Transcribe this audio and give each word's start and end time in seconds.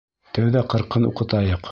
Тәүҙә 0.37 0.63
ҡырҡын 0.75 1.05
уҡытайыҡ... 1.11 1.69